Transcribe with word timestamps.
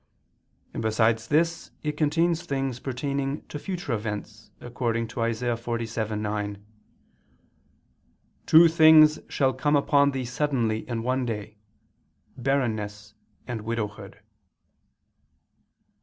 and 0.73 0.81
besides 0.81 1.27
this 1.27 1.69
it 1.83 1.91
contains 1.91 2.41
things 2.41 2.79
pertaining 2.79 3.45
to 3.45 3.59
future 3.59 3.93
events, 3.93 4.49
according 4.59 5.07
to 5.07 5.23
Isa. 5.23 5.49
47:9, 5.55 6.57
"Two 8.47 8.67
things 8.67 9.19
shall 9.29 9.53
come 9.53 9.75
upon 9.75 10.09
thee 10.09 10.25
suddenly 10.25 10.89
in 10.89 11.03
one 11.03 11.23
day, 11.27 11.59
barrenness 12.35 13.13
and 13.45 13.61
widowhood." 13.61 14.21